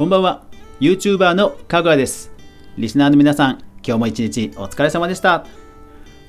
[0.00, 0.44] こんばんは。
[0.80, 2.32] YouTuber のかぐわです。
[2.78, 5.44] リスナーの皆さん今日も一日お疲れ様でした。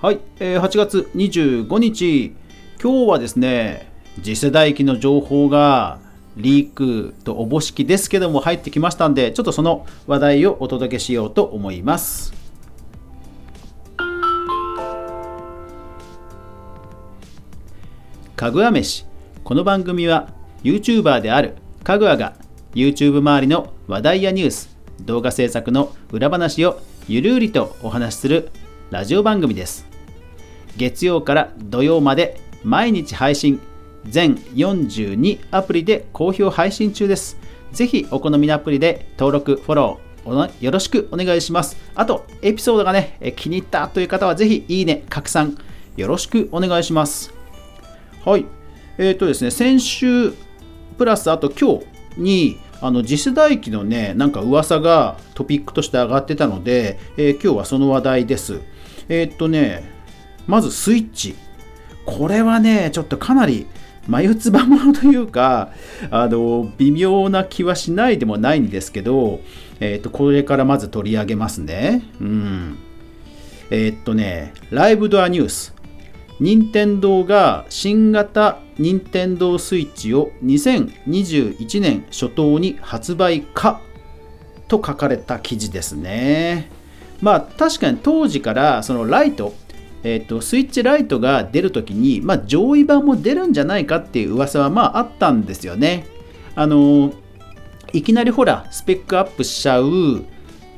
[0.02, 2.36] はい、えー8月25日
[2.84, 3.90] 今日はですね
[4.22, 6.00] 次世代機の情報が
[6.36, 12.34] リークとおぼしきですけども入ってきましたんでちょっとその話題をお届けしようと思います。
[18.36, 19.06] かぐわ飯。
[19.46, 22.34] この番組は YouTuber であるかぐわが
[22.74, 28.50] YouTube 周りの話題やニュース動画制作の裏話をゆるりとお話しする
[28.92, 29.86] ラジオ番組です。
[30.78, 33.60] 月曜から土曜まで毎日配信
[34.06, 37.38] 全42アプリで好評配信中です。
[37.74, 41.76] ぜひお好みのアプリで登録フォローよろしくお願いします。
[41.94, 45.58] あとエピソードがね気に入ったという方はぜひいいね拡散
[45.98, 47.34] よろしくお願いします。
[48.24, 48.46] はい。
[48.98, 50.34] えっ、とですね先週
[50.98, 58.62] プラスあと今日にあの次世代機のねなんか噂がトピックとして上がってたので、えー今日はその話題です。
[59.08, 59.84] えーっとね
[60.48, 61.36] まずスイッチ。
[62.06, 63.68] これはねちょっとかなり
[64.08, 65.72] 眉唾物というか
[66.10, 69.42] あの微妙な気はしないでもないんですけど、
[69.80, 72.02] えーっとこれからまず取り上げますね。
[72.20, 72.78] うん。
[73.70, 75.76] えーっとねライブドアニュース。
[76.42, 83.80] 任天堂が新型任天堂スイッチを2021年初頭に発売か
[84.68, 86.72] と書かれた記事ですね。
[87.22, 89.54] まあ確かに当時からそのライト、
[90.02, 96.08] えー、とスイッチライトが出るときに、まあ、上位版も出るんじゃないかっていう噂はまああったんですよね。
[96.56, 97.14] あの
[97.94, 100.24] いきなりほらスペックアップしちゃう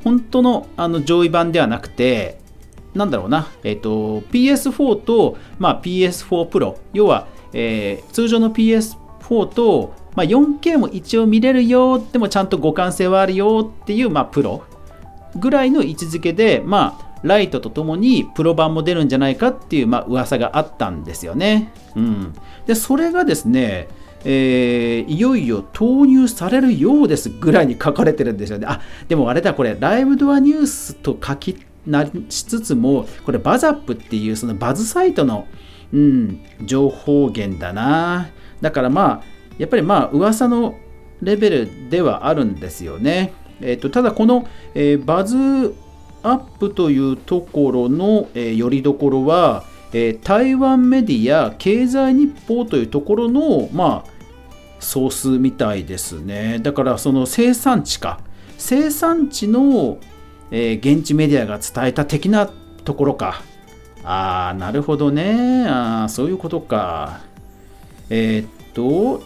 [0.02, 2.43] 本当のあの上位版ではなくて
[2.94, 14.62] なんだろうな、えっ、と、PS4 と、まあ、PS4 Pro、要は、えー通常の PS4 と、まあ、4K も一応見れるよ、でもちゃんと互換性はあるよっていう、まあ、プロ
[15.36, 21.72] ぐらいの位置づけで、まあ、ライトとともにプロ版も出るんじゃないかっていう、まあ、噂があったんですよね。
[21.96, 22.34] うん。
[22.66, 23.88] で、それがですね、
[24.26, 28.66] えーいよいよ投入されるようですぐらいに書かれてるんですよね。
[28.68, 31.56] あでもあれだ、これ、ライブドアニュースと書き
[31.86, 35.46] なしつつも、これ、バザップっていうそのバズサイトの、
[35.92, 38.28] うん、情報源だな。
[38.60, 39.22] だからまあ、
[39.58, 40.76] やっぱりまあ、噂の
[41.22, 43.32] レベルではあるんですよね。
[43.60, 45.74] えっとただ、この、えーバズ
[46.22, 54.10] アップというところの、えー、よりどころは、えー台湾メディア経済日報というところの、まあ、
[54.80, 56.58] ソースみたいですね。
[56.62, 58.20] だからその生産地か。
[58.58, 59.98] 生産地の、
[60.50, 62.50] えー現地メディアが伝えた的な
[62.84, 63.42] ところか。
[64.04, 65.66] ああ、なるほどね。
[65.66, 67.20] あーそういうことか。
[68.10, 69.22] えーっと、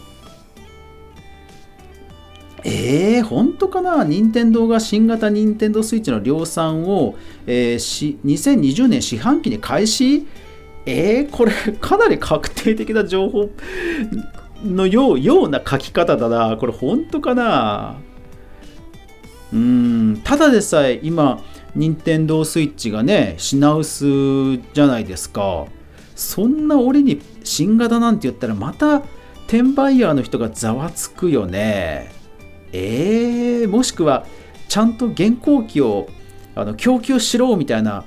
[2.63, 4.03] えー、本当かな？
[4.03, 7.15] 任天堂が新型任天堂スイッチの量産を、
[7.45, 10.25] えーし2020年四半期に開始？
[10.85, 13.49] えー、これかなり確定的な情報
[14.63, 16.57] のようような書き方だな。
[16.57, 17.97] これ本当かな？
[19.51, 21.41] うん、ただでさえ今、
[21.75, 25.65] 任天堂スイッチがね、品薄じゃないですか。
[26.15, 29.03] そんな俺に新型なんて言ったらまた
[29.47, 32.11] 転売ヤーの人がざわつくよね。
[32.71, 34.25] えー、もしくは
[34.67, 36.07] ちゃんと現行機を
[36.55, 38.03] あの供給しろみたいな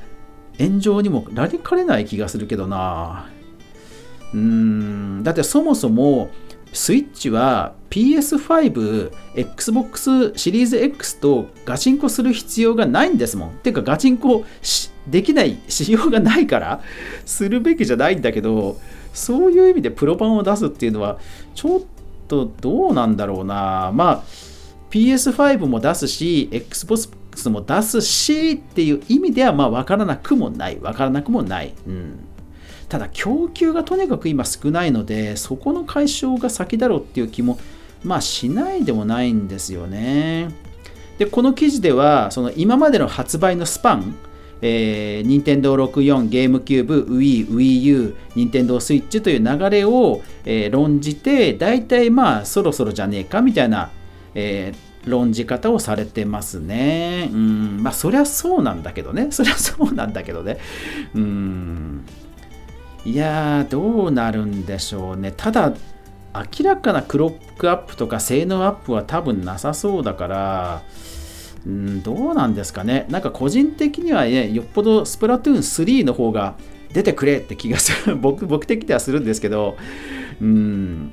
[0.59, 3.29] 炎上にもなりかねない気がするけどな。
[4.35, 6.31] うんだってそもそも
[6.73, 13.51] スイッチは PS5、Xbox シリーズ X とガチンコする必要がないんですもん。
[13.51, 14.45] ていうかガチンコ
[15.07, 16.81] できない仕様がないから
[17.27, 18.79] するべきじゃないんだけど
[19.13, 21.19] そういう意味でプロ版を出すっていうのは
[21.55, 21.81] ちょっ
[22.29, 23.91] とどうなんだろうな。
[23.93, 24.23] まあ
[24.91, 27.11] PS5 も出すし Xbox
[27.51, 31.75] も出すしっていう意味ではまあ分からなくもない分からなくもない。
[31.87, 32.32] うん
[32.93, 37.59] ただ供給がとにかく今少ないのでそこの解消が先だろうっていう気も
[38.05, 40.51] まあしないでもないんですよね。
[41.17, 44.15] でこの記事ではその今までの発売のスパン
[44.65, 53.91] えー、任天堂64、ゲームキューブ、Wii、Wii U、任天堂スイッチという流れを、えー論じて、大体まあそろそろじゃねえかみたいな、
[54.37, 57.29] えー論じ方をされてますね。
[57.33, 59.33] うん、まあそりゃそうなんだけどね。
[59.33, 60.59] そりゃそうなんだけどね。
[61.15, 62.05] うん。
[63.05, 65.33] いやー、どうなるんでしょうね。
[65.37, 65.73] ただ、
[66.35, 70.83] 明らかなクロックアップとか性能アップは多分なさそうだから、
[71.67, 73.07] うん、どうなんですかね。
[73.11, 76.55] なんか個人的にはね、よっぽどスプラトゥーン3の方が
[76.93, 78.17] 出てくれって気がする。
[78.23, 79.77] 僕僕的にはするんですけど、
[80.41, 81.13] うん、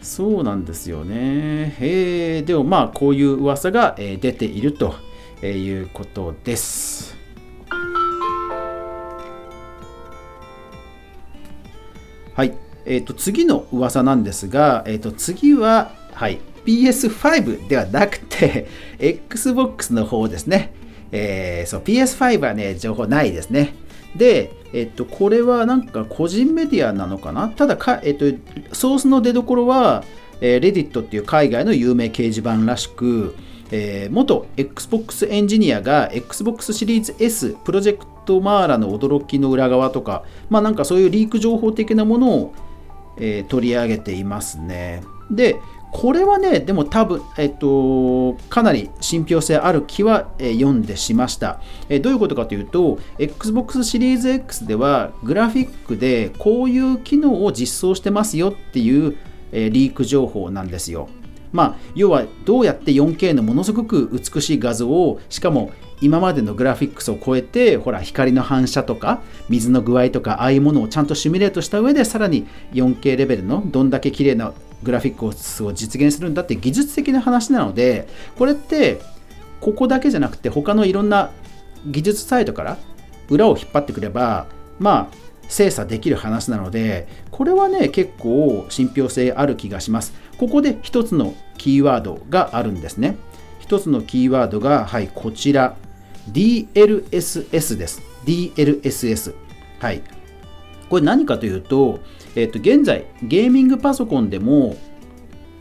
[0.00, 1.76] そうなんですよね。
[1.80, 4.94] えー、でもまあこういう噂が、え、出ていると
[5.42, 7.15] いうことです。
[12.36, 12.52] はい。
[12.84, 18.66] えっ、ー、と次の噂なんですが、えっ、ー、と次は、はい、PS5 ではなくて
[19.00, 20.74] Xbox の方ですね。
[21.12, 23.74] えー、そう PS5 はね、情報ないですね。
[24.16, 27.48] で、えっと、これはなんか個人メディアなのかな？
[27.48, 28.26] ただか、えっと、
[28.74, 30.04] ソースの出どころは、
[30.42, 33.34] えー、Reddit っていう海外の有名掲示板らしく、
[33.70, 42.54] えー、元 Xbox エンジニアが Xbox シリーズ S プロジェクトトマーラの驚きの裏側とか、まあなんかそういうリーク情報的なものを、
[43.16, 45.02] えー、取り上げていますね。
[45.30, 45.56] で、
[45.92, 59.16] これはね、でも多分、えっと、かなり信憑性ある気は、え読んでしました、えどういうことかというと、Xbox シリーズ X ではグラフィックでこういう機能を実装してますよっていう、
[59.52, 61.08] えリーク情報なんですよ。
[61.52, 65.70] まあ、要はどうやって 4K のものすごく美しい画像をしかも
[66.00, 74.52] 今までのグラフィックスを超えてほら光の反射とか水の具合とかああいうものをちゃんとシミュレートした上でさらに 4K レベルのどんだけ綺麗な
[74.82, 79.00] グラフィックスを実現するんだって技術的な話なのでこれって
[79.60, 81.30] ここだけじゃなくて他のいろんな
[81.86, 82.76] 技術サイトから
[83.30, 84.46] 裏を引っ張ってくれば
[84.78, 90.12] まあ精査できる話なのでこれはね結構信憑性ある気がします。
[90.38, 93.16] ここで一つのキーワードがあるんですね。
[93.66, 95.76] 一つのキーワードがはいこちら
[96.30, 99.34] DLSS です DLSS
[99.80, 100.02] はい
[100.88, 102.00] これ何かというと
[102.36, 104.76] えっと、現在、ゲーミングパソコンでも、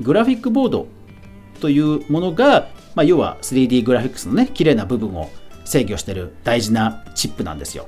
[0.02, 0.88] グラフィックボード
[1.62, 5.30] というものが、まあ、要は 3D グラフィックスのね、綺麗な部分を
[5.64, 7.88] 制御している大事なチップなんですよ。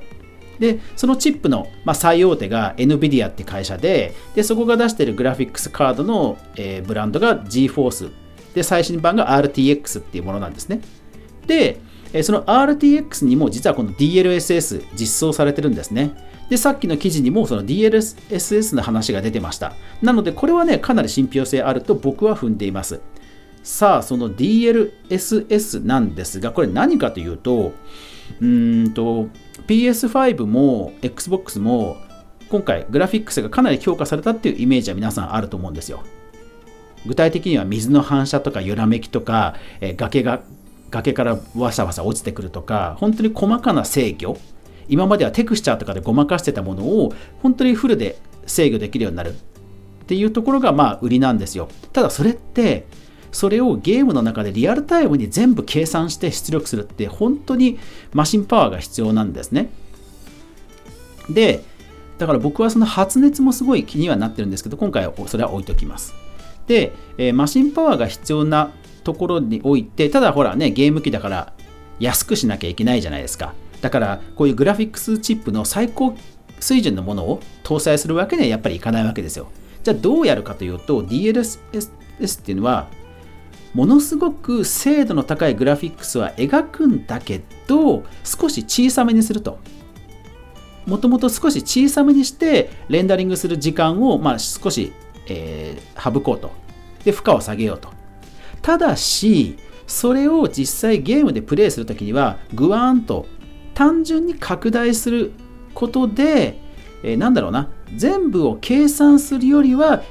[0.58, 8.10] で、そのチップの、まあ、最大手が NVIDIA って会社で、でそこが出しているグラフィックスカードの、えー、ブランドが GForce。
[8.54, 10.80] で、最新版が RTX っていうものなんですね。
[11.46, 11.80] で、
[12.22, 16.12] その RTX にも実はこの DLSS 実装されてるんですね。
[16.48, 19.74] で、さっきの記事にもその DLSS の話が出てました。
[20.00, 23.00] なので、これはね、かなり信憑性あると僕は踏んでいます。
[23.62, 27.72] さあ、その DLSS なんですが、これ何かというと、
[28.40, 29.28] うんと、
[29.66, 31.98] PS5 も Xbox も
[32.48, 36.02] 今回グラフィックスがかなり強化されたっていうイメージは皆さんあると思うんですよ。
[37.06, 40.42] 具体的には水の反射とか揺らめきとか、え崖が
[40.90, 44.38] 崖からわさわさ落ちてくるとか本当に細かな制御
[44.88, 47.12] 今まではテクスチャーとかでごまかしてたものを
[47.42, 49.34] 本当にフルで制御できるようになる。
[49.34, 49.34] っ
[50.08, 51.68] ていうところがまあ売りなんですよ。
[51.92, 52.86] ただそれって
[53.30, 57.78] それをゲームの中でリアルタイムに全部計算して出力するって本当に
[58.14, 59.68] マシンパワーが必要なんですね。
[61.28, 61.62] で
[62.16, 66.14] だから僕はその発熱もすごい気にはなってるんですけど今回はそれは置いときます。
[66.68, 68.70] で、えー、マシンパワーが必要な
[69.02, 71.52] ところにおいてただほらねゲーム機だから
[71.98, 76.14] 安くしなきゃいけないじゃないですかだからこういうグラフィックスチップの最高
[76.60, 79.48] 水準のものを搭載するわけにはやっぱりいかないわけですよ。
[79.82, 82.88] じゃあどうやるかというと DLSS っていうのは
[83.74, 89.58] ものすごく精度の高いグラフィックスは描くんだけど少し小さめにすると。
[90.86, 94.92] もともと少し小さめにしてレンダリングする時間をまあ少し、
[95.28, 96.50] えー、省こうと。
[97.04, 97.90] で、負荷を下げようと。
[98.62, 99.58] ただし、
[99.88, 103.26] それを実際ゲームでプレイするときにはグワーンと
[103.74, 105.32] 単純に拡大する
[105.74, 106.60] ことで、
[107.02, 110.02] えー、なんだろうな全部を計算するよりは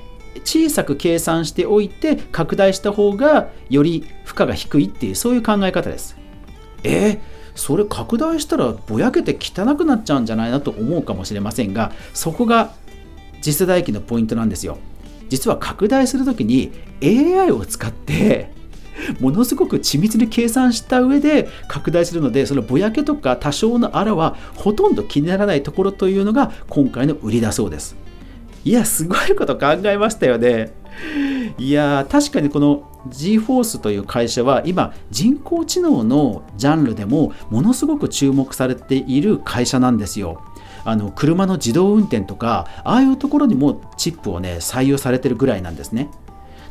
[0.44, 6.18] 小さく計算しておいて拡大した方がより負荷が低いっていうそういう考え方です。
[6.84, 7.20] えー、
[7.56, 12.74] それ拡大したらぼやけて汚くなっちゃうんじゃないなと思うかもしれませんがそこが
[13.42, 14.78] 次世代機のポイントなんですよ。
[15.30, 16.72] 実は拡大するときに
[17.04, 18.52] AI を使って
[19.20, 27.96] ものすごく緻密に計算した上で拡大するのでそのぼやけとか多少のあらはほとんど気にならないところというのが今回の売りだそうです。
[28.64, 30.74] いやすごいこと考えましたよね。
[31.58, 40.42] いや確かにこの GForce という会社は今人工知能のジャンルでもものすごく注目されている会社なんですよ。
[40.88, 46.10] あの車の自動運転とかああいうところにもチップをね採用されてるぐらいなんですね。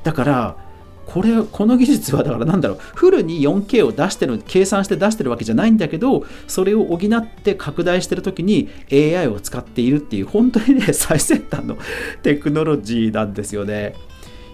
[0.04, 0.56] だから
[1.04, 11.76] これこの技術はだからなんだろうフルに 4K を出してる計算して出してるわけじゃないんだけどそれを補って拡大してる時に AI を使っているっていう本当にね 最先端の
[12.22, 13.92] テクノロジーなんですよね。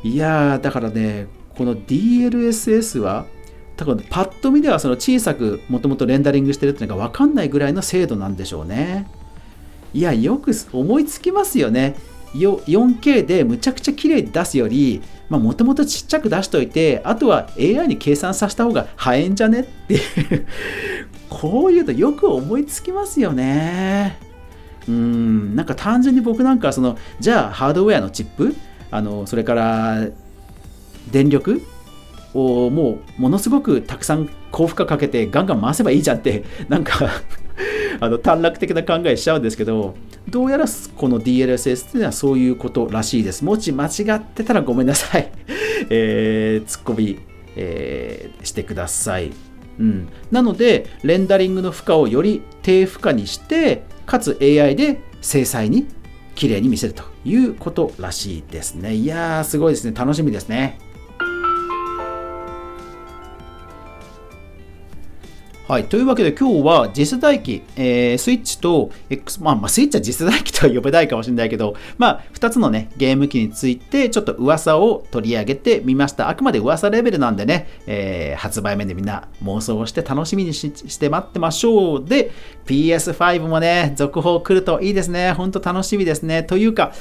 [0.03, 3.27] いやーだからねこの DLSS は
[3.77, 9.07] 多分パッと見ではその小さくもともとレンダリングしてるっていうのが分かんないぐらいの精度なんでしょうね。
[9.95, 11.97] いやよく思いつきますよね。
[12.35, 20.47] 4K でむちゃくちゃ綺麗に出すよりもともとちっちゃく出しといてあとは AI に計算させた方が早いんじゃねっていう。
[21.29, 24.19] こういうとよく思いつきますよね。
[24.89, 25.57] うん。
[25.57, 28.55] なんか単純に僕なんかそのじゃあハードウェアのチップ
[28.91, 30.07] あのそれから
[31.11, 31.63] 電力
[32.35, 37.11] をもうものすごくたくさん高負荷かけてガンガン回せばいいじゃんってなんか
[38.03, 39.95] あの短絡的な考えしちゃうんですけど
[40.29, 40.65] どうやら
[40.97, 43.45] この DLSS っていうのはそういうことらしいです。
[43.45, 45.31] もし間違ってたらごめんなさい、
[45.89, 47.21] えー、ツッコミ、
[47.55, 49.31] えー、してください、
[49.79, 55.87] うん、なのでレンダリングの負荷をより低負荷にしてかつ AI で精細に
[56.35, 58.97] 綺麗に見せるということらしいですね。
[58.97, 59.95] いやーすごいですね。
[59.97, 60.81] 楽しみですね。
[65.69, 76.29] はい、というわけで今日は次世代機、えー、スイッチと X、まあ、まあ、スイッチは次世代機とは呼べないかもしれないけど、まあ、2つのね、ゲーム機についてちょっと噂を取り上げてみました。
[76.29, 82.05] あくまで噂レベルなんでね、えー、発売面でみんな妄想をして楽しみにして待ってましょう。
[82.05, 82.33] で、
[82.67, 85.31] PS5 もね、続報来るといいですね。
[85.31, 86.43] ほんと楽しみですね。
[86.43, 86.93] というか、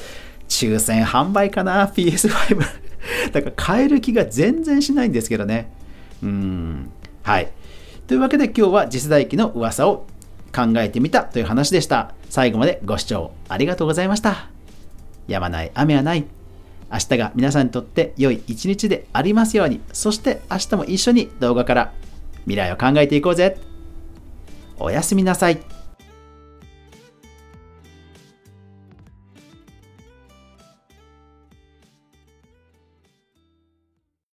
[0.47, 2.59] 抽選販売かな、PS5。
[3.33, 5.71] だから買える気が全然しないんですけどね。
[6.21, 6.91] うん。
[7.23, 7.49] はい。
[8.11, 10.05] というわけで今日は次世代機の噂を
[10.53, 12.13] 考えてみたという話でした。
[12.29, 14.49] 最後までご視聴ありがとうございました。
[15.29, 16.25] やまない雨はない。
[16.91, 19.79] 明日が皆さんにとって良い一日でありますように。
[19.93, 21.93] そして明日も一緒に動画から
[22.43, 23.57] 未来を考えていこうぜ。
[24.77, 25.61] おやすみなさい。